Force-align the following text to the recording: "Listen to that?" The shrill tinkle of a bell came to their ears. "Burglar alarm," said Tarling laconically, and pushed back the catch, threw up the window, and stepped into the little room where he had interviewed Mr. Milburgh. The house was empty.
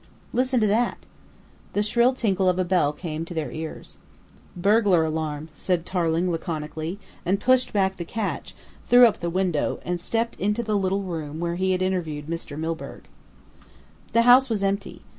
"Listen 0.33 0.59
to 0.59 0.65
that?" 0.65 0.97
The 1.73 1.83
shrill 1.83 2.13
tinkle 2.15 2.49
of 2.49 2.57
a 2.57 2.63
bell 2.65 2.91
came 2.91 3.23
to 3.23 3.35
their 3.35 3.51
ears. 3.51 3.99
"Burglar 4.57 5.05
alarm," 5.05 5.49
said 5.53 5.85
Tarling 5.85 6.31
laconically, 6.31 6.97
and 7.23 7.39
pushed 7.39 7.71
back 7.71 7.97
the 7.97 8.03
catch, 8.03 8.55
threw 8.87 9.05
up 9.05 9.19
the 9.19 9.29
window, 9.29 9.79
and 9.85 10.01
stepped 10.01 10.37
into 10.39 10.63
the 10.63 10.73
little 10.75 11.03
room 11.03 11.39
where 11.39 11.53
he 11.53 11.71
had 11.71 11.83
interviewed 11.83 12.25
Mr. 12.25 12.57
Milburgh. 12.57 13.03
The 14.13 14.23
house 14.23 14.49
was 14.49 14.63
empty. 14.63 15.03